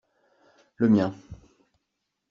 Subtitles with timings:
[0.77, 1.13] Le mien.